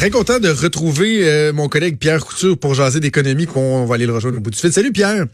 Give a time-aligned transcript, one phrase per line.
[0.00, 4.06] Très content de retrouver euh, mon collègue Pierre Couture pour jaser d'économie qu'on va aller
[4.06, 4.72] le rejoindre au bout du fil.
[4.72, 5.26] Salut Pierre.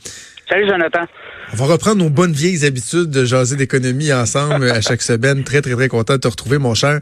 [0.49, 1.07] Salut Jonathan.
[1.53, 5.45] On va reprendre nos bonnes vieilles habitudes de jaser d'économie ensemble à chaque semaine.
[5.45, 6.99] Très, très, très content de te retrouver, mon cher.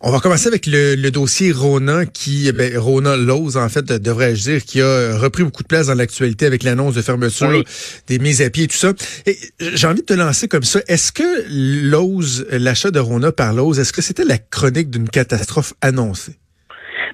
[0.00, 4.64] On va commencer avec le, dossier Rona, qui, ben, Rona Lowe's, en fait, devrais-je dire,
[4.64, 7.64] qui a repris beaucoup de place dans l'actualité avec l'annonce de fermeture
[8.06, 8.94] des mises à pied et tout ça.
[9.26, 10.80] Et j'ai envie de te lancer comme ça.
[10.88, 15.74] Est-ce que Lowe's, l'achat de Rona par Lowe's, est-ce que c'était la chronique d'une catastrophe
[15.82, 16.38] annoncée?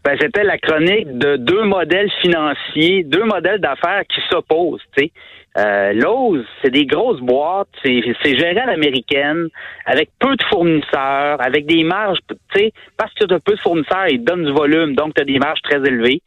[0.03, 4.81] Ben, c'était la chronique de deux modèles financiers, deux modèles d'affaires qui s'opposent.
[5.59, 9.49] Euh, Lowe's, c'est des grosses boîtes, c'est, géré à l'américaine,
[9.85, 13.61] avec peu de fournisseurs, avec des marges, tu sais, parce que tu as peu de
[13.61, 16.23] fournisseurs, ils te donnent du volume, donc tu as des marges très élevées.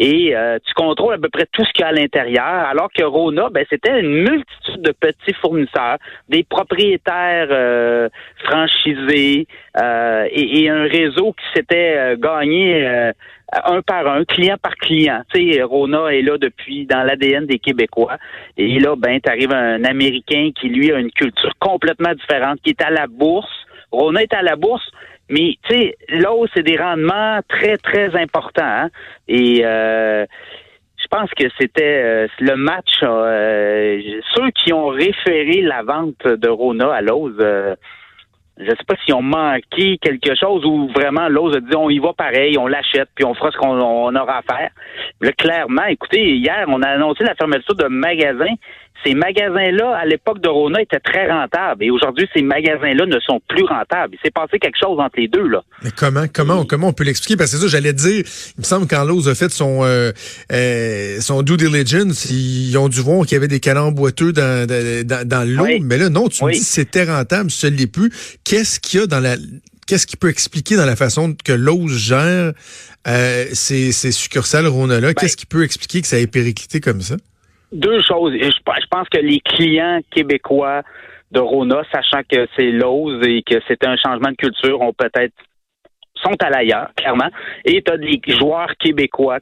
[0.00, 2.88] Et euh, tu contrôles à peu près tout ce qu'il y a à l'intérieur, alors
[2.96, 5.98] que Rona, ben, c'était une multitude de petits fournisseurs,
[6.28, 8.08] des propriétaires euh,
[8.44, 13.12] franchisés et, et, un réseau qui s'était gagné
[13.52, 15.22] un par un, client par client.
[15.32, 18.18] Tu sais, Rona est là depuis dans l'ADN des Québécois.
[18.56, 22.82] Et là, ben, t'arrives un Américain qui, lui, a une culture complètement différente, qui est
[22.82, 23.50] à la bourse.
[23.90, 24.86] Rona est à la bourse,
[25.30, 28.62] mais tu sais, là, c'est des rendements très, très importants.
[28.64, 28.90] Hein.
[29.28, 30.26] Et euh,
[30.96, 33.00] je pense que c'était euh, le match.
[33.02, 37.34] Euh, ceux qui ont référé la vente de Rona à Lowe's,
[38.58, 41.98] je sais pas si on manqué quelque chose ou vraiment l'autre a dit on y
[41.98, 44.70] va pareil, on l'achète puis on fera ce qu'on aura à faire.
[45.20, 48.54] Là, clairement, écoutez, hier, on a annoncé la fermeture de magasins
[49.04, 51.84] ces magasins-là, à l'époque de Rona, étaient très rentables.
[51.84, 54.14] Et aujourd'hui, ces magasins-là ne sont plus rentables.
[54.14, 55.62] Il s'est passé quelque chose entre les deux, là.
[55.82, 57.36] Mais comment, comment, comment on peut l'expliquer?
[57.36, 58.24] Parce que c'est ça, j'allais dire,
[58.56, 60.12] il me semble quand Lowe's a fait son, euh,
[60.52, 64.66] euh, son due diligence, ils ont dû voir qu'il y avait des canons boiteux dans,
[64.66, 65.66] dans, dans l'eau.
[65.82, 68.10] Mais là, non, tu me dis c'était rentable, ce n'est plus.
[68.44, 69.36] Qu'est-ce qu'il y a dans la,
[69.86, 72.52] qu'est-ce qui peut expliquer dans la façon que Lowe's gère
[73.06, 75.08] euh, ces, ces succursales Rona-là?
[75.08, 77.16] Ben qu'est-ce qui peut expliquer que ça ait périclité comme ça?
[77.72, 78.32] Deux choses.
[78.32, 80.82] Je pense que les clients québécois
[81.30, 85.34] de Rona, sachant que c'est Lowe's et que c'est un changement de culture, ont peut-être
[86.22, 87.28] sont à l'ailleurs, clairement.
[87.64, 89.38] Et tu as des joueurs québécois,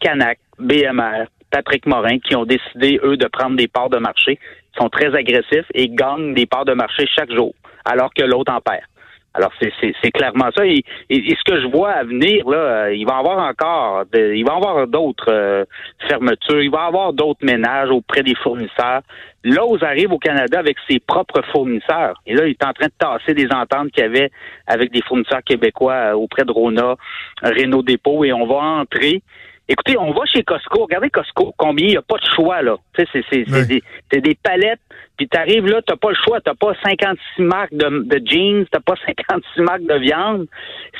[0.00, 4.38] Canac, BMR, Patrick Morin, qui ont décidé, eux, de prendre des parts de marché,
[4.78, 7.52] sont très agressifs et gagnent des parts de marché chaque jour,
[7.84, 8.82] alors que l'autre en perd.
[9.32, 10.66] Alors c'est clairement ça.
[10.66, 14.44] Et, ce que je vois à venir là, euh, il va y avoir encore, il
[14.44, 15.64] va y avoir d'autres euh,
[16.08, 19.02] fermetures, il va y avoir d'autres ménages auprès des fournisseurs.
[19.44, 22.20] Lowe's arrive au Canada avec ses propres fournisseurs.
[22.26, 24.30] Et là, il est en train de tasser des ententes qu'il y avait
[24.66, 26.96] avec des fournisseurs québécois euh, auprès de Rona,
[27.42, 29.22] Renault Dépôt, et on va entrer
[29.70, 30.82] Écoutez, on va chez Costco.
[30.82, 32.74] Regardez Costco, combien il n'y a pas de choix, là.
[32.92, 34.80] Tu sais, c'est des, des, palettes,
[35.16, 36.40] puis tu arrives là, tu n'as pas le choix.
[36.40, 40.48] Tu pas 56 marques de, de jeans, tu pas 56 marques de viande.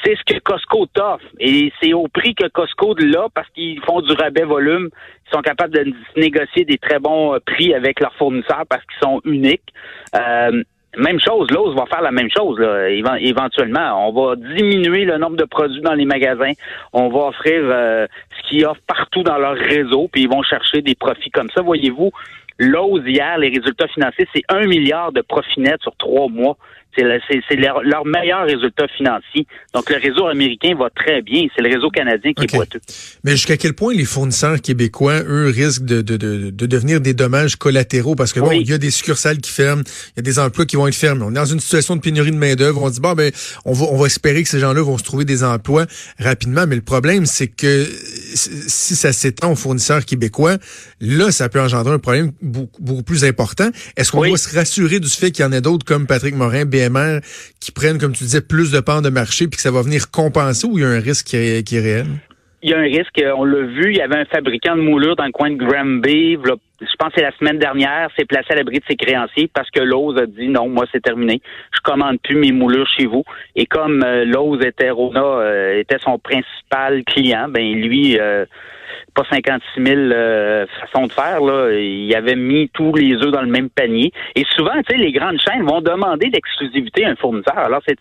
[0.04, 1.26] C'est ce que Costco t'offre.
[1.40, 4.88] Et c'est au prix que Costco de là, parce qu'ils font du rabais volume.
[5.26, 9.02] Ils sont capables de négocier des très bons euh, prix avec leurs fournisseurs parce qu'ils
[9.02, 9.74] sont uniques.
[10.14, 10.62] Euh,
[10.96, 14.08] même chose, Lowe's va faire la même chose là, éventuellement.
[14.08, 16.52] On va diminuer le nombre de produits dans les magasins.
[16.92, 18.06] On va offrir euh,
[18.50, 21.62] qu'ils offrent partout dans leur réseau, puis ils vont chercher des profits comme ça.
[21.62, 22.10] Voyez-vous,
[22.58, 26.58] Lowe's hier, les résultats financiers, c'est un milliard de profits nets sur trois mois.
[26.96, 29.46] C'est leur, leur, meilleur résultat financier.
[29.74, 31.46] Donc, le réseau américain va très bien.
[31.54, 32.80] C'est le réseau canadien qui est boiteux.
[33.24, 37.14] Mais jusqu'à quel point les fournisseurs québécois, eux, risquent de, de, de, de devenir des
[37.14, 38.14] dommages collatéraux?
[38.14, 40.66] Parce que bon, il y a des succursales qui ferment, il y a des emplois
[40.66, 41.22] qui vont être fermés.
[41.24, 42.82] On est dans une situation de pénurie de main-d'œuvre.
[42.82, 43.32] On dit, bon, ben,
[43.64, 45.86] on va, on va espérer que ces gens-là vont se trouver des emplois
[46.18, 46.66] rapidement.
[46.66, 50.56] Mais le problème, c'est que si ça s'étend aux fournisseurs québécois,
[51.00, 53.70] là, ça peut engendrer un problème beaucoup, beaucoup plus important.
[53.96, 56.64] Est-ce qu'on doit se rassurer du fait qu'il y en a d'autres comme Patrick Morin,
[57.60, 60.10] qui prennent, comme tu disais, plus de parts de marché puis que ça va venir
[60.10, 62.06] compenser ou il y a un risque qui est, réel?
[62.62, 65.16] Il y a un risque, on l'a vu, il y avait un fabricant de moulures
[65.16, 66.36] dans le coin de Granby,
[66.80, 69.70] je pense que c'est la semaine dernière, s'est placé à l'abri de ses créanciers parce
[69.70, 71.40] que Lowe's a dit non, moi c'est terminé,
[71.74, 73.24] je commande plus mes moulures chez vous.
[73.54, 78.46] Et comme euh, Lowe's était Rona euh, était son principal client, ben lui euh,
[79.14, 81.40] pas 56 000 euh, façons de faire.
[81.40, 81.72] Là.
[81.72, 84.12] Il avait mis tous les œufs dans le même panier.
[84.34, 87.58] Et souvent, tu sais, les grandes chaînes vont demander d'exclusivité à un fournisseur.
[87.58, 87.98] Alors, c'est,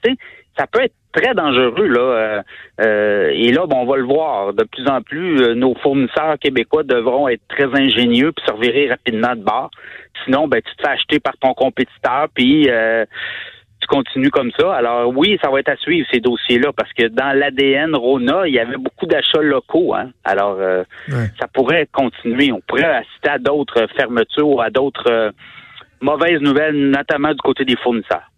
[0.58, 2.02] ça peut être très dangereux là.
[2.02, 2.42] Euh,
[2.82, 4.54] euh, et là, bon, on va le voir.
[4.54, 9.36] De plus en plus, nos fournisseurs québécois devront être très ingénieux puis se revirer rapidement
[9.36, 9.72] de bord.
[10.26, 12.70] Sinon, ben, tu te fais acheter par ton compétiteur, puis
[13.82, 14.74] tu continues comme ça.
[14.74, 18.54] Alors oui, ça va être à suivre ces dossiers-là parce que dans l'ADN Rona, il
[18.54, 19.96] y avait beaucoup d'achats locaux.
[19.96, 20.12] Hein?
[20.24, 20.84] Alors euh,
[21.40, 22.52] ça pourrait continuer.
[22.52, 25.32] On pourrait assister à d'autres fermetures ou à d'autres euh,
[26.02, 28.30] mauvaises nouvelles, notamment du côté des fournisseurs.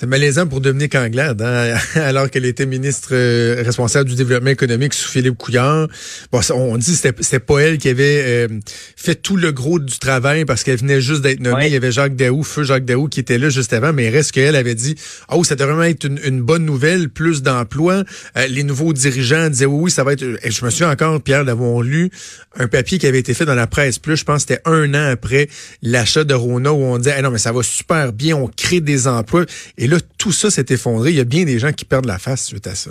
[0.00, 4.94] C'est malaisant pour Dominique Anglade, hein, alors qu'elle était ministre euh, responsable du développement économique
[4.94, 5.88] sous Philippe Couillard.
[6.30, 8.48] Bon, on dit que c'était pas elle qui avait euh,
[8.96, 11.66] fait tout le gros du travail parce qu'elle venait juste d'être nommée.
[11.66, 14.10] Il y avait Jacques Daou, feu Jacques Daou, qui était là juste avant, mais il
[14.10, 14.94] reste qu'elle avait dit
[15.32, 18.04] «Oh, ça devrait être une, bonne nouvelle, plus d'emplois.
[18.36, 21.44] Euh, les nouveaux dirigeants disaient «Oui, oui, ça va être...» Je me souviens encore, Pierre,
[21.44, 22.10] d'avoir lu
[22.56, 24.94] un papier qui avait été fait dans la presse plus, je pense que c'était un
[24.94, 25.48] an après
[25.82, 29.08] l'achat de Rona, où on disait non, mais ça va super bien, on crée des
[29.08, 29.44] emplois.»
[29.76, 31.10] Et là, tout ça s'est effondré.
[31.10, 32.90] Il y a bien des gens qui perdent la face suite à ça.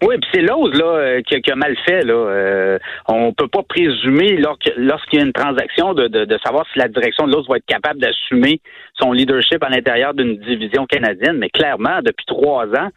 [0.00, 2.14] Oui, puis c'est l'ose là euh, qui, a mal fait là.
[2.14, 2.78] Euh,
[3.08, 7.26] on peut pas présumer lorsqu'il y a une transaction de, de, savoir si la direction
[7.26, 8.60] de l'ose va être capable d'assumer
[8.94, 11.38] son leadership à l'intérieur d'une division canadienne.
[11.38, 12.90] Mais clairement, depuis trois ans,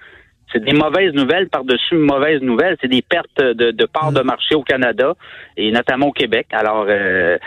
[0.53, 2.77] c'est des mauvaises nouvelles par-dessus mauvaises nouvelles.
[2.81, 4.25] C'est des pertes de, de parts de mm.
[4.25, 5.15] marché au Canada
[5.57, 6.47] et notamment au Québec.
[6.51, 7.37] Alors, euh,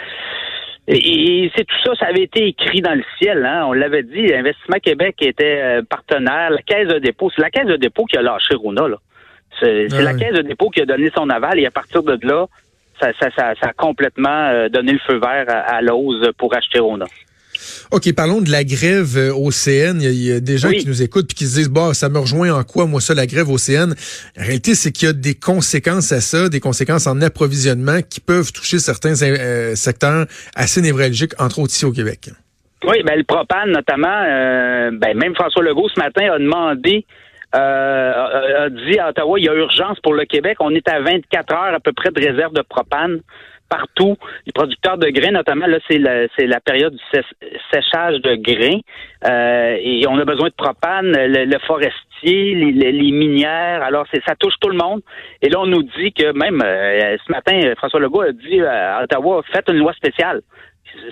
[0.86, 3.44] et, c'est tout ça, ça avait été écrit dans le ciel.
[3.44, 3.64] Hein?
[3.66, 6.50] On l'avait dit, Investissement Québec était euh, partenaire.
[6.50, 8.88] La Caisse de dépôt, c'est la Caisse de dépôt qui a lâché Rona.
[8.88, 8.96] Là.
[9.60, 12.46] C'est, la Caisse de dépôt qui a donné son aval et à partir de là,
[13.00, 16.80] ça, ça, ça, a complètement euh, donné le feu vert à, à l'ose pour acheter
[16.80, 17.06] Rona.
[17.94, 20.00] OK, parlons de la grève euh, au CN.
[20.00, 22.18] Il y a, des gens qui nous écoutent et qui se disent, bah, ça me
[22.18, 23.94] rejoint en quoi, moi, ça, la grève au CN?
[24.36, 28.18] La réalité, c'est qu'il y a des conséquences à ça, des conséquences en approvisionnement qui
[28.18, 30.26] peuvent toucher certains euh, secteurs
[30.56, 32.30] assez névralgiques, entre autres ici au Québec.
[32.84, 37.06] Oui, ben, le propane, notamment, euh, ben, même François Legault, ce matin, a demandé
[37.52, 40.56] a dit à Ottawa, il y a urgence pour le Québec.
[40.58, 43.20] On est à 24 heures à peu près de réserve de propane
[43.68, 44.16] partout.
[44.46, 47.20] Les producteurs de grains, notamment, là, c'est la, c'est la période du
[47.72, 48.80] séchage de grains.
[49.28, 53.82] Euh, et on a besoin de propane, le, forestier, les, minières.
[53.82, 55.00] Alors, c'est, ça touche tout le monde.
[55.42, 59.02] Et là, on nous dit que même euh, ce matin, François Legault a dit à
[59.02, 60.40] Ottawa, faites une loi spéciale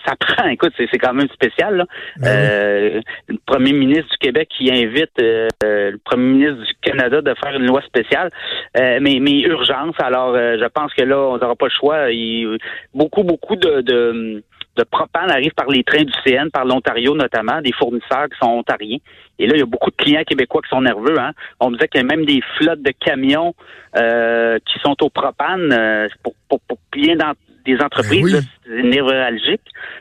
[0.06, 1.76] ça prend, écoute, c'est quand même spécial.
[1.76, 1.86] Là.
[2.18, 7.20] Ben euh, le premier ministre du Québec qui invite euh, le premier ministre du Canada
[7.20, 8.30] de faire une loi spéciale,
[8.78, 9.94] euh, mais, mais urgence.
[9.98, 12.10] Alors, je pense que là, on n'aura pas le choix.
[12.10, 12.58] Il,
[12.94, 14.42] beaucoup, beaucoup de, de,
[14.76, 18.50] de propane arrive par les trains du CN, par l'Ontario notamment, des fournisseurs qui sont
[18.50, 18.98] ontariens.
[19.38, 21.18] Et là, il y a beaucoup de clients québécois qui sont nerveux.
[21.18, 21.32] Hein.
[21.60, 23.54] On me disait qu'il y a même des flottes de camions
[23.94, 27.34] qui sont au propane pour, pour, pour bien dans,
[27.64, 29.60] des entreprises ben névralgiques.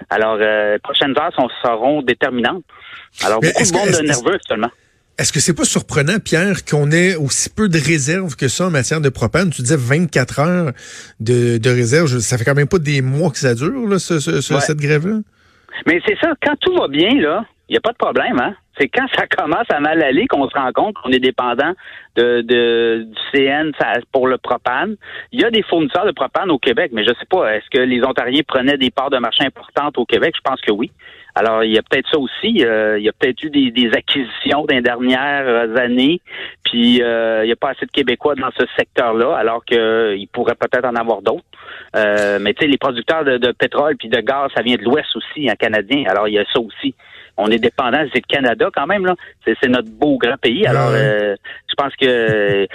[0.09, 2.63] Alors, euh, prochaines heures sont, seront déterminantes.
[3.23, 4.71] Alors, beaucoup de monde nerveux actuellement.
[5.17, 8.71] Est-ce que c'est pas surprenant, Pierre, qu'on ait aussi peu de réserves que ça en
[8.71, 9.51] matière de propane?
[9.51, 10.71] Tu disais 24 heures
[11.19, 12.07] de, de réserve.
[12.19, 15.19] Ça fait quand même pas des mois que ça dure, là, cette grève-là?
[15.85, 18.55] Mais c'est ça, quand tout va bien, là, il n'y a pas de problème, hein?
[18.81, 21.73] C'est quand ça commence à mal aller qu'on se rend compte qu'on est dépendant
[22.15, 23.69] de, de, du CN
[24.11, 24.95] pour le propane.
[25.31, 27.77] Il y a des fournisseurs de propane au Québec, mais je sais pas, est-ce que
[27.77, 30.33] les Ontariens prenaient des parts de marché importantes au Québec?
[30.35, 30.89] Je pense que oui.
[31.35, 32.65] Alors, il y a peut-être ça aussi.
[32.65, 36.19] Euh, il y a peut-être eu des, des, acquisitions dans les dernières années,
[36.65, 40.17] puis euh, il n'y a pas assez de Québécois dans ce secteur-là, alors qu'il euh,
[40.33, 41.45] pourrait peut-être en avoir d'autres.
[41.93, 45.15] mais tu sais, les producteurs de, de pétrole puis de gaz, ça vient de l'Ouest
[45.15, 46.03] aussi, en canadien.
[46.07, 46.95] Alors, il y a ça aussi
[47.37, 49.15] on est dépendant, c'est le Canada quand même, là.
[49.45, 50.65] C'est notre beau grand pays.
[50.65, 51.35] Alors, euh,
[51.69, 52.67] je pense que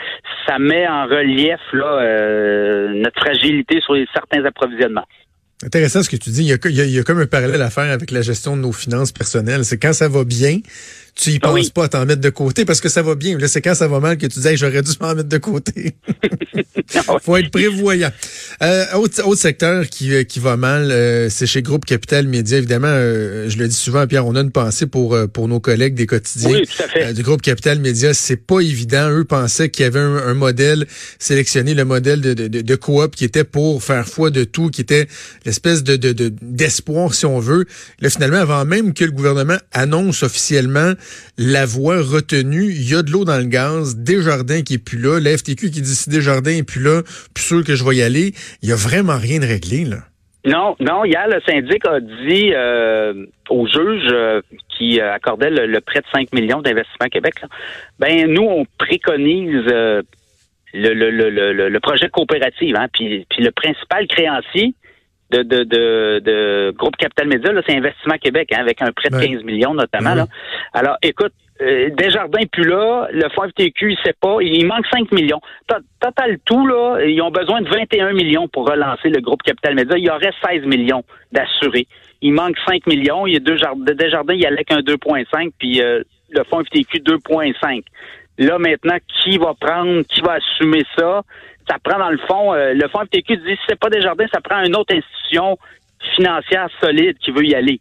[0.47, 5.07] ça met en relief là, euh, notre fragilité sur certains approvisionnements.
[5.65, 6.43] Intéressant ce que tu dis.
[6.43, 8.63] Il y, a, il y, a, comme un parallèle à faire avec la gestion de
[8.63, 9.65] nos finances personnelles.
[9.65, 10.61] C'est quand ça va bien,
[11.15, 13.39] tu y ah penses pas à t'en mettre de côté parce que ça va bien.
[13.39, 15.95] Là, c'est quand ça va mal que tu dis j'aurais dû m'en mettre de côté.
[17.23, 18.11] Faut être prévoyant.
[18.63, 22.59] Euh, autre, autre secteur qui, euh, qui va mal, euh, c'est chez Groupe Capital Média.
[22.59, 25.95] Évidemment, euh, je le dis souvent, Pierre, on a une pensée pour pour nos collègues
[25.95, 27.13] des quotidiens oui, tout à fait.
[27.13, 28.15] du Groupe Capital Média.
[28.15, 29.11] C'est pas évident.
[29.11, 30.87] Eux pensaient qu'il y avait un, modèle
[31.19, 34.83] sélectionné, le modèle de, de, de, coop qui était pour faire foi de tout, qui
[34.83, 35.09] était
[35.47, 35.97] l'espèce de
[36.43, 37.65] d'espoir, si on veut.
[38.01, 40.93] Là, finalement, avant même que le gouvernement annonce officiellement
[41.39, 44.99] la voie retenue, il y a de l'eau dans le gaz, Desjardins qui est plus
[44.99, 47.03] là, la FTQ qui dit si Desjardins est plus là,
[47.35, 49.99] plus sûr que je vais y aller, il y a vraiment rien de réglé, là.
[50.47, 54.41] Non, non, hier, le syndic a dit euh, au juge euh,
[54.77, 57.35] qui accordait le, prêt de 5 millions d'investissement Québec,
[57.99, 60.03] ben nous, on préconise euh,
[60.73, 64.75] le, le, le, le, projet coopératif, hein, puis, puis le principal créancier,
[65.31, 69.09] de, de, de, de Groupe Capital Média, là, c'est Investissement Québec, hein, avec un prêt
[69.11, 70.15] de 15 millions notamment.
[70.15, 70.27] Là.
[70.73, 75.11] Alors, écoute, euh, Desjardins plus là, le fonds FTQ, il sait pas, il manque 5
[75.13, 75.41] millions.
[76.01, 79.97] Total tout, là, ils ont besoin de 21 millions pour relancer le groupe Capital Média.
[79.97, 81.03] Il y aurait 16 millions
[81.33, 81.87] d'assurés.
[82.21, 83.27] Il manque 5 millions.
[83.27, 86.63] Il y a deux jardins, Desjardins, il y allait qu'un 2,5, puis euh, le fonds
[86.63, 87.83] FTQ 2,5.
[88.39, 91.23] Là, maintenant, qui va prendre, qui va assumer ça?
[91.69, 94.27] Ça prend dans le fond, euh, le fonds FTQ dit si c'est pas des jardins,
[94.33, 95.59] ça prend une autre institution
[96.15, 97.81] financière solide qui veut y aller.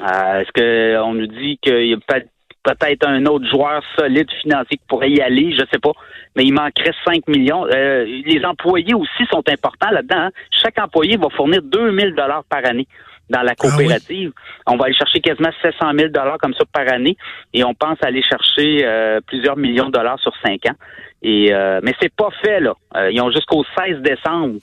[0.00, 2.28] Euh, est-ce qu'on nous dit qu'il y a peut-être
[2.62, 5.90] peut-être un autre joueur solide financier qui pourrait y aller, je sais pas,
[6.36, 7.66] mais il manquerait 5 millions.
[7.66, 10.26] Euh, les employés aussi sont importants là-dedans.
[10.26, 10.30] Hein.
[10.50, 12.86] Chaque employé va fournir 2000 dollars par année
[13.32, 14.32] dans la ah coopérative.
[14.66, 17.16] On va aller chercher quasiment 700 000 dollars comme ça par année
[17.52, 20.76] et on pense aller chercher euh, plusieurs millions de dollars sur cinq ans.
[21.22, 22.74] Et euh, mais c'est pas fait là.
[22.96, 24.58] Euh, ils ont jusqu'au 16 décembre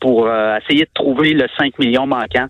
[0.00, 2.46] pour essayer de trouver le 5 millions manquant.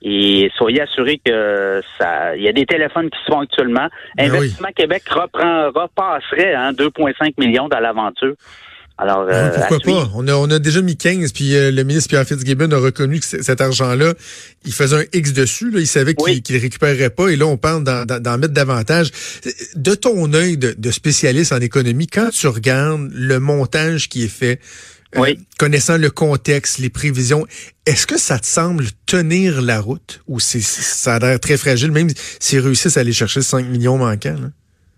[0.00, 3.88] Et soyez assurés que ça, il y a des téléphones qui se font actuellement.
[4.16, 8.34] Ben Investissement Québec reprend, repasserait hein, 2,5 millions dans l'aventure.
[8.98, 10.10] Alors, euh, pourquoi pas?
[10.14, 13.20] On a, on a déjà mis 15, puis euh, le ministre Pierre Fitzgibbon a reconnu
[13.20, 14.12] que cet argent-là,
[14.64, 15.70] il faisait un X dessus.
[15.70, 19.10] Là, il savait qu'il ne récupérerait pas, et là, on parle d'en mettre davantage.
[19.74, 24.60] De ton œil de, spécialiste en économie, quand tu regardes le montage qui est fait,
[25.16, 27.46] euh, connaissant le contexte, les prévisions,
[27.86, 30.22] est-ce que ça te semble tenir la route?
[30.28, 32.08] Ou ça a l'air très fragile, même
[32.40, 34.36] s'ils réussissent à aller chercher 5 millions manquants?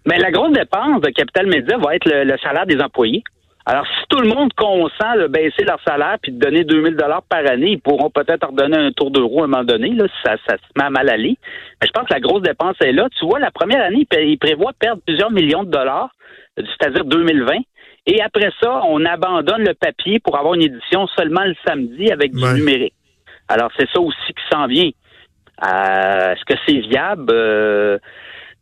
[0.06, 3.22] Mais la grosse dépense de Capital Média va être le salaire des employés.
[3.66, 7.22] Alors, si tout le monde consent de baisser leur salaire puis de donner 2000 dollars
[7.22, 10.22] par année, ils pourront peut-être redonner un tour d'euro à un moment donné, là, si
[10.22, 11.38] ça, ça, se met à mal aller.
[11.80, 13.08] Mais je pense que la grosse dépense est là.
[13.18, 16.10] Tu vois, la première année, ils prévoient perdre plusieurs millions de dollars,
[16.56, 17.54] c'est-à-dire 2020.
[18.06, 22.34] Et après ça, on abandonne le papier pour avoir une édition seulement le samedi avec
[22.34, 22.92] du numérique.
[23.48, 24.90] Alors, c'est ça aussi qui s'en vient.
[25.62, 27.32] Euh, Est-ce que c'est viable?
[27.32, 27.98] Euh,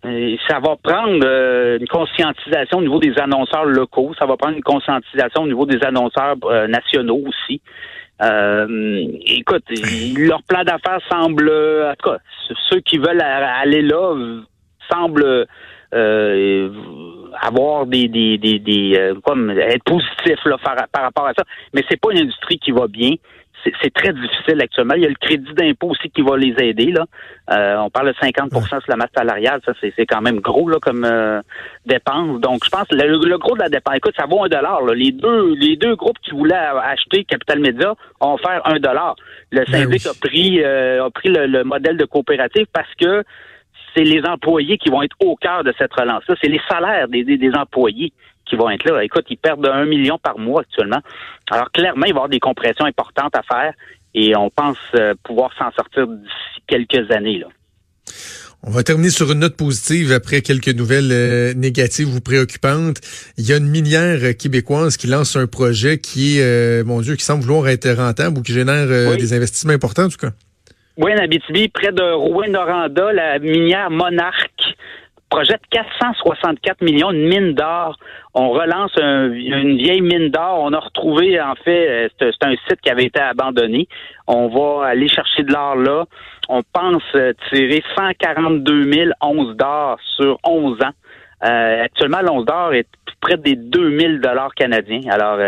[0.03, 4.63] ça va prendre euh, une conscientisation au niveau des annonceurs locaux, ça va prendre une
[4.63, 7.61] conscientisation au niveau des annonceurs euh, nationaux aussi.
[8.21, 9.65] Euh, écoute,
[10.17, 12.19] leur plan d'affaires semble, en tout cas,
[12.69, 14.15] ceux qui veulent aller là
[14.91, 15.47] semblent
[17.41, 21.45] avoir des, des, des, des comme être positifs là, par, par, rapport à ça.
[21.75, 23.13] Mais c'est pas une industrie qui va bien
[23.65, 24.95] c'est très difficile actuellement.
[24.95, 26.93] Il y a le crédit d'impôt aussi qui va les aider.
[26.93, 27.07] Là.
[27.51, 29.61] Euh, on parle de 50% sur la masse salariale.
[29.65, 31.41] Ça, c'est quand même gros là, comme euh,
[31.87, 32.41] dépense.
[32.41, 34.83] Donc, je pense que le, gros de la dépense, écoute, ça vaut un dollar.
[34.95, 39.17] Les deux les deux groupes qui voulaient acheter Capital Média ont offert un dollar.
[39.51, 43.23] Le ben syndic a pris euh, a pris le, modèle de coopérative parce que
[43.95, 46.35] c'est les employés qui vont être au cœur de cette relance-là.
[46.41, 48.13] C'est les salaires des, des employés
[48.47, 49.03] qui vont être là.
[49.05, 51.01] Écoute, ils perdent un million par mois actuellement.
[51.51, 53.73] Alors clairement, il va y avoir des compressions importantes à faire
[54.15, 57.39] et on pense euh, pouvoir s'en sortir d'ici quelques années.
[57.39, 57.47] Là.
[58.65, 63.01] On va terminer sur une note positive après quelques nouvelles euh, négatives ou préoccupantes.
[63.39, 67.17] Il y a une minière québécoise qui lance un projet qui est, euh, mon Dieu,
[67.17, 70.33] qui semble vouloir être rentable ou qui génère des investissements importants en tout cas.
[70.99, 74.77] Oui, en Abitibi, près de Rouen-Noranda, la minière Monarque
[75.31, 77.97] projette 464 millions de mines d'or.
[78.35, 80.61] On relance une vieille mine d'or.
[80.61, 83.89] On a retrouvé, en fait, euh, c'est un site qui avait été abandonné.
[84.27, 86.05] On va aller chercher de l'or là.
[86.51, 90.91] On pense euh, tirer 142 000 onces d'or sur 11 ans.
[91.45, 92.87] Euh, actuellement, l'once d'or est
[93.23, 95.01] près des 2000 dollars canadiens.
[95.11, 95.39] Alors,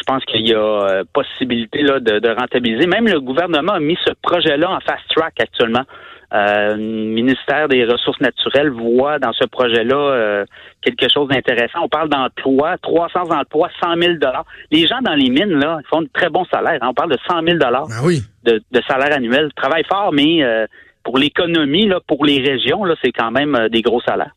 [0.00, 2.86] je pense qu'il y a possibilité là, de, de, rentabiliser.
[2.86, 5.84] Même le gouvernement a mis ce projet-là en fast track actuellement.
[6.32, 10.44] Euh, le ministère des Ressources naturelles voit dans ce projet-là euh,
[10.80, 11.80] quelque chose d'intéressant.
[11.82, 14.44] On parle d'emplois, 300 emplois, 100 000 dollars.
[14.70, 16.78] Les gens dans les mines là, ils font de très bons salaires.
[16.82, 16.88] Hein.
[16.90, 18.22] On parle de 100 000 dollars ben oui.
[18.44, 19.48] de, de, salaire annuel.
[19.50, 20.66] Ils travaillent fort, mais euh,
[21.02, 24.34] pour l'économie, là, pour les régions, là, c'est quand même des gros salaires.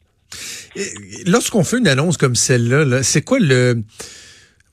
[1.27, 3.83] Lorsqu'on fait une annonce comme celle-là, -là, c'est quoi le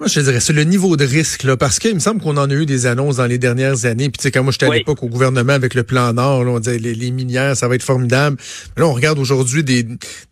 [0.01, 2.49] moi, je dirais, c'est le niveau de risque, là, parce qu'il me semble qu'on en
[2.49, 4.09] a eu des annonces dans les dernières années.
[4.09, 6.53] Puis, tu sais, quand moi, j'étais à l'époque au gouvernement avec le plan Nord, là,
[6.53, 8.39] on disait les, minières, ça va être formidable.
[8.75, 9.87] Mais là, on regarde aujourd'hui des,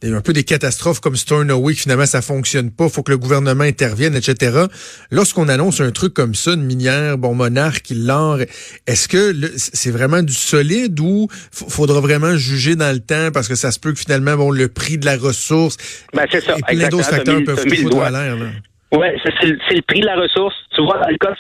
[0.04, 2.88] un peu des catastrophes comme Stornoway, que finalement, ça fonctionne pas.
[2.88, 4.64] faut que le gouvernement intervienne, etc.
[5.10, 8.38] Lorsqu'on annonce un truc comme ça, une minière, bon, monarque, l'or,
[8.86, 13.54] est-ce que c'est vraiment du solide ou faudra vraiment juger dans le temps parce que
[13.54, 15.76] ça se peut que finalement, bon, le prix de la ressource
[16.14, 16.56] ben, ça.
[16.56, 18.38] et plein d'autres facteurs peuvent foutre à l'air,
[18.90, 20.54] oui, c'est le, prix de la ressource.
[20.74, 21.34] Tu vois, dans le cas,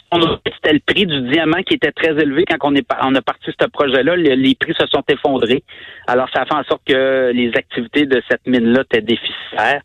[0.54, 3.50] c'était le prix du diamant qui était très élevé quand on, est, on a parti
[3.58, 4.16] ce projet-là.
[4.16, 5.62] Les, prix se sont effondrés.
[6.06, 9.80] Alors, ça a fait en sorte que les activités de cette mine-là étaient déficitaires.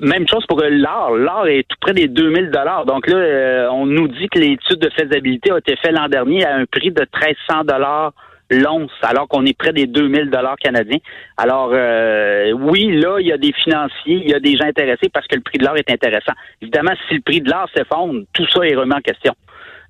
[0.00, 1.16] Même chose pour l'or.
[1.16, 2.84] L'or est tout près des 2000 dollars.
[2.84, 6.44] Donc là, euh, on nous dit que l'étude de faisabilité a été faite l'an dernier
[6.44, 8.12] à un prix de 1300 dollars
[8.50, 10.98] l'once, alors qu'on est près des 2000 dollars canadiens.
[11.36, 15.08] Alors, euh, oui, là, il y a des financiers, il y a des gens intéressés
[15.12, 16.32] parce que le prix de l'or est intéressant.
[16.62, 19.34] Évidemment, si le prix de l'or s'effondre, tout ça est remis en question.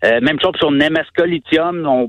[0.05, 1.85] Euh, même chose sur Nemesca Lithium.
[1.87, 2.09] On,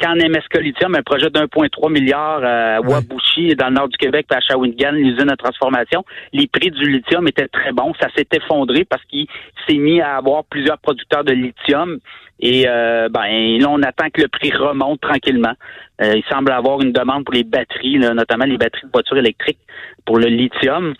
[0.00, 4.36] quand Nemesca Lithium, un projet d'1,3 milliard à Wabushi, dans le nord du Québec, puis
[4.36, 7.92] à Shawinigan, l'usine de transformation, les prix du lithium étaient très bons.
[8.00, 9.26] Ça s'est effondré parce qu'il
[9.66, 11.98] s'est mis à avoir plusieurs producteurs de lithium.
[12.40, 15.54] Et euh, ben là, on attend que le prix remonte tranquillement.
[16.00, 19.58] Euh, il semble avoir une demande pour les batteries, notamment les batteries de voitures électriques
[20.04, 20.94] pour le lithium.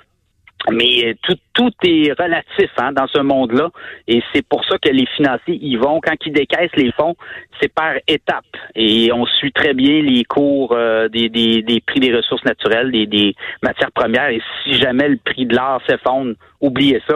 [0.71, 3.71] Mais euh, tout, tout est relatif hein, dans ce monde-là.
[4.07, 6.01] Et c'est pour ça que les financiers y vont.
[6.01, 7.17] Quand ils décaissent les fonds,
[7.61, 8.45] c'est par étapes.
[8.75, 10.77] Et on suit très bien les cours
[11.13, 14.29] des, des, des, prix des ressources naturelles, des, des matières premières.
[14.31, 17.15] Et si jamais le prix de l'or s'effondre, oubliez ça.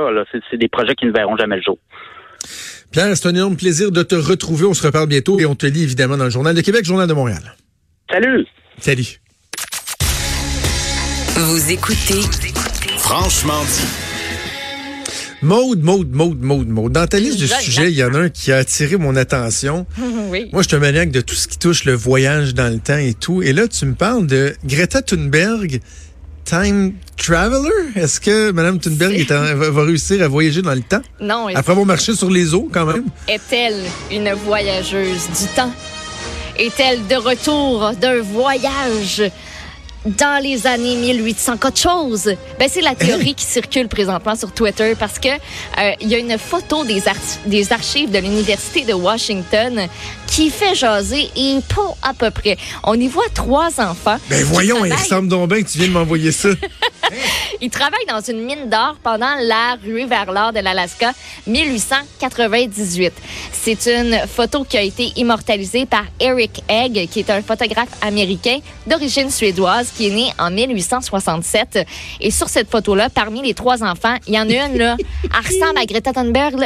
[0.50, 1.78] C'est des projets qui ne verront jamais le jour.
[2.92, 4.66] Pierre, c'est un énorme plaisir de te retrouver.
[4.66, 7.08] On se reparle bientôt et on te lit évidemment dans le Journal de Québec, Journal
[7.08, 7.42] de Montréal.
[8.10, 8.46] Salut.
[8.78, 9.18] Salut.
[11.34, 12.20] Vous écoutez
[13.14, 15.04] Franchement dit.
[15.42, 16.92] Maude, Maude, Maude, Maude, Maude.
[16.92, 19.84] Dans ta liste de sujets, il y en a un qui a attiré mon attention.
[20.30, 20.48] oui.
[20.50, 22.96] Moi, je suis un maniaque de tout ce qui touche le voyage dans le temps
[22.96, 23.42] et tout.
[23.42, 25.82] Et là, tu me parles de Greta Thunberg
[26.46, 27.68] time traveler?
[27.96, 31.02] Est-ce que Mme Thunberg est va, réussir à voyager dans le temps?
[31.20, 31.48] Non.
[31.48, 33.04] Après avoir marché sur les eaux, quand même?
[33.28, 35.72] Est-elle une voyageuse du temps?
[36.58, 39.22] Est-elle de retour d'un voyage
[40.04, 42.34] dans les années 1800 quelque chose.
[42.58, 46.18] Ben, c'est la théorie qui circule présentement sur Twitter parce que euh, il y a
[46.18, 47.02] une photo des,
[47.46, 49.86] des archives de l'Université de Washington
[50.26, 52.56] qui fait jaser et pas à peu près.
[52.84, 54.16] On y voit trois enfants.
[54.28, 56.48] Ben voyons, il ressemble donc bien que tu viens de m'envoyer ça.
[57.60, 61.12] Ils travaillent dans une mine d'or pendant la ruée vers l'or de l'Alaska
[61.46, 63.12] 1898.
[63.52, 68.58] C'est une photo qui a été immortalisée par Eric Egg, qui est un photographe américain
[68.86, 71.86] d'origine suédoise qui est né en 1867.
[72.20, 75.46] Et sur cette photo-là, parmi les trois enfants, il y en a une, là, elle
[75.46, 76.56] ressemble à Greta Thunberg.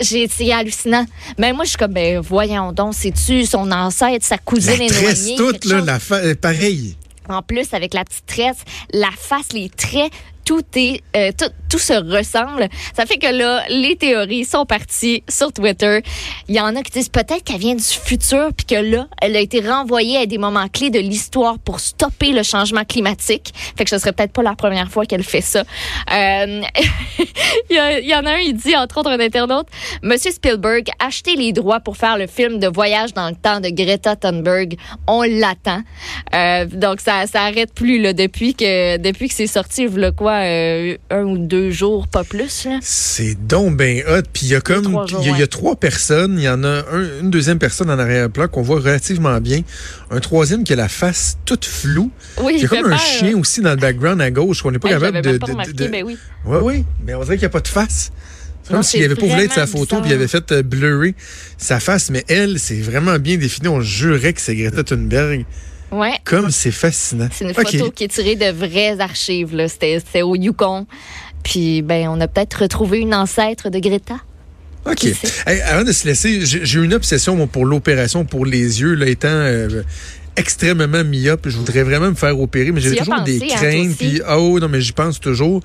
[0.00, 1.04] J'ai essayé hallucinant.
[1.38, 5.36] Mais moi, je suis comme, ben, voyons donc, c'est-tu son ancêtre, sa cousine éloignée?
[5.36, 6.18] toute, là, la fa...
[6.34, 6.96] pareil.
[7.28, 10.12] En plus, avec la petite tresse, la face, les traits,
[10.48, 12.68] tout est euh, tout, tout, se ressemble.
[12.96, 16.00] Ça fait que là, les théories sont parties sur Twitter.
[16.48, 19.36] Il y en a qui disent peut-être qu'elle vient du futur puis que là, elle
[19.36, 23.52] a été renvoyée à des moments clés de l'histoire pour stopper le changement climatique.
[23.76, 25.64] Fait que ce serait peut-être pas la première fois qu'elle fait ça.
[26.14, 26.62] Euh,
[27.70, 29.66] il, y en a un, il dit entre autres un internaute,
[30.02, 33.68] Monsieur Spielberg, achetez les droits pour faire le film de voyage dans le temps de
[33.68, 34.78] Greta Thunberg.
[35.06, 35.82] On l'attend.
[36.34, 39.84] Euh, donc ça, ça arrête plus là depuis que depuis que c'est sorti.
[39.84, 42.66] Voilà quoi euh, un ou deux jours, pas plus.
[42.80, 44.22] C'est donc bien hot.
[44.32, 46.34] Puis il y a comme il y, a trois personnes.
[46.38, 46.82] Il y en a
[47.20, 49.60] une deuxième personne en arrière-plan qu'on voit relativement bien.
[50.10, 52.10] Un troisième qui a la face toute floue.
[52.40, 54.78] Oui, il y a comme un chien aussi dans le background à gauche qu'on n'est
[54.78, 55.38] pas capable de.
[55.38, 56.16] de, ben oui.
[56.44, 58.10] oui, mais on dirait qu'il n'y a pas de face.
[58.62, 61.14] C'est comme s'il avait pas voulu être sa photo puis il avait fait euh, blurrer
[61.56, 62.10] sa face.
[62.10, 63.68] Mais elle, c'est vraiment bien défini.
[63.68, 65.46] On jurait que c'est Greta Thunberg.
[65.90, 66.18] Ouais.
[66.24, 67.28] Comme c'est fascinant.
[67.32, 69.54] C'est une photo qui est tirée de vraies archives.
[69.68, 70.86] C'était au Yukon.
[71.42, 74.16] Puis, ben, on a peut-être retrouvé une ancêtre de Greta.
[74.86, 75.06] OK.
[75.46, 79.28] avant de se laisser, j'ai eu une obsession pour l'opération pour les yeux, là, étant
[79.28, 79.82] euh,
[80.38, 81.48] extrêmement myope.
[81.48, 83.96] Je voudrais vraiment me faire opérer, mais j'ai toujours des hein, craintes.
[83.96, 85.62] Puis, oh non, mais j'y pense toujours.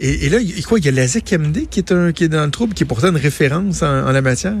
[0.00, 2.44] Et, là, il, quoi, il y a Lazek MD qui est, un, qui est dans
[2.44, 4.54] le trouble, qui est pourtant une référence en, la matière?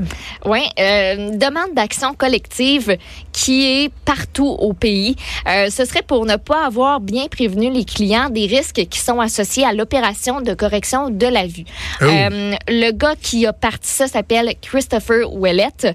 [0.44, 2.96] Oui, euh, demande d'action collective
[3.32, 5.16] qui est partout au pays.
[5.48, 9.18] Euh, ce serait pour ne pas avoir bien prévenu les clients des risques qui sont
[9.18, 11.64] associés à l'opération de correction de la vue.
[12.00, 12.04] Oh.
[12.04, 15.88] Euh, le gars qui a parti ça s'appelle Christopher Ouellette.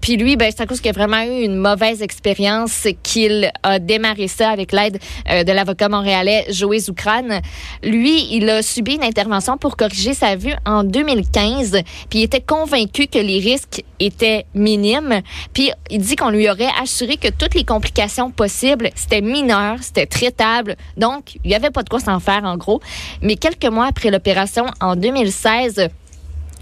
[0.00, 3.78] Puis lui, ben, c'est à cause qu'il a vraiment eu une mauvaise expérience qu'il a
[3.78, 4.98] démarré ça avec l'aide
[5.30, 7.40] euh, de l'avocat montréalais Joël Zoukran.
[7.82, 12.40] Lui, il a subi une intervention pour corriger sa vue en 2015, puis il était
[12.40, 15.20] convaincu que les risques étaient minimes.
[15.52, 20.06] Puis il dit qu'on lui aurait assuré que toutes les complications possibles, c'était mineur, c'était
[20.06, 22.80] traitable, donc il n'y avait pas de quoi s'en faire en gros.
[23.22, 25.88] Mais quelques mois après l'opération, en 2016,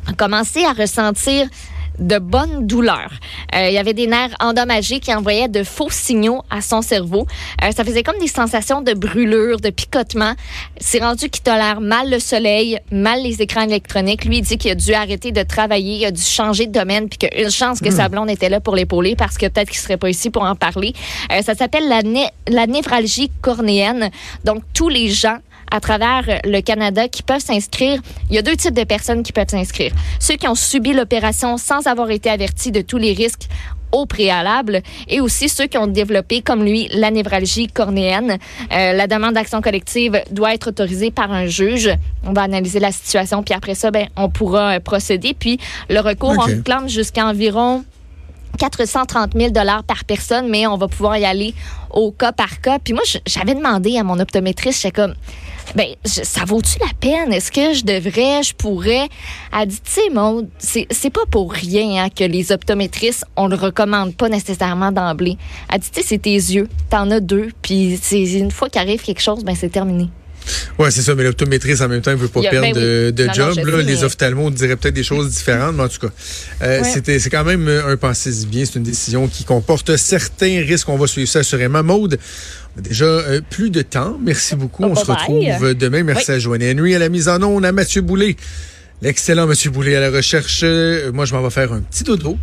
[0.07, 1.49] a commencé à ressentir
[1.98, 3.12] de bonnes douleurs.
[3.54, 7.26] Euh, il y avait des nerfs endommagés qui envoyaient de faux signaux à son cerveau.
[7.62, 10.32] Euh, ça faisait comme des sensations de brûlure, de picotement.
[10.78, 14.24] C'est rendu qu'il tolère mal le soleil, mal les écrans électroniques.
[14.24, 17.09] Lui, il dit qu'il a dû arrêter de travailler, il a dû changer de domaine,
[17.09, 17.96] puis qu'il a une chance que hmm.
[17.96, 20.54] sa blonde était là pour l'épauler parce que peut-être qu'il serait pas ici pour en
[20.54, 20.94] parler.
[21.32, 22.02] Euh, ça s'appelle la,
[22.48, 24.11] la névralgie cornéenne.
[24.44, 25.38] Donc, tous les gens
[25.70, 28.00] à travers le Canada qui peuvent s'inscrire.
[28.31, 29.92] Il y a deux types de personnes qui peuvent s'inscrire.
[30.20, 33.48] Ceux qui ont subi l'opération sans avoir été avertis de tous les risques
[33.92, 38.38] au préalable et aussi ceux qui ont développé, comme lui, la névralgie cornéenne.
[38.72, 41.90] Euh, la demande d'action collective doit être autorisée par un juge.
[42.24, 45.35] On va analyser la situation, puis après ça, ben, on pourra euh, procéder.
[45.38, 47.85] Puis le recours, on réclame jusqu'à environ
[48.59, 51.55] 430 000 dollars par personne, mais on va pouvoir y aller
[51.90, 52.79] au cas par cas.
[52.79, 55.14] Puis moi, j'avais demandé à mon optométriste, j'étais comme,
[55.74, 57.33] ben, ça vaut-tu la peine?
[57.33, 59.09] Est-ce que je devrais, je pourrais?
[59.59, 63.57] Elle dit, tu sais, Maud, c'est pas pour rien hein, que les optométristes, on le
[63.57, 65.37] recommande pas nécessairement d'emblée.
[65.72, 69.22] Elle dit, tu sais, c'est tes yeux, t'en as deux, puis une fois qu'arrive quelque
[69.22, 70.09] chose, ben c'est terminé.
[70.78, 73.28] Oui, c'est ça, mais l'optométriste, en même temps, il ne veut pas perdre ben de,
[73.35, 73.56] job.
[73.85, 76.12] les ophtalmos diraient peut-être des choses différentes, mais en tout cas,
[76.62, 78.64] euh, c'est quand même un pensée bien.
[78.64, 80.88] C'est une décision qui comporte certains risques.
[80.88, 81.82] On va suivre ça assurément.
[81.82, 82.18] Maude,
[82.76, 84.18] on a déjà euh, plus de temps.
[84.22, 84.85] Merci beaucoup.
[84.85, 86.02] on se retrouve demain.
[86.02, 88.37] Merci à Joanne Henry, à la mise en onde, à Mathieu Boulay.
[89.02, 90.61] L'excellent Mathieu Boulay à la recherche.
[90.62, 92.38] Euh, moi, je m'en vais faire un petit dodo.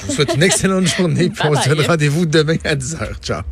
[0.00, 1.28] Je vous souhaite une excellente journée.
[1.28, 3.20] Puis on se donne rendez-vous demain à 10h.
[3.22, 3.42] Ciao.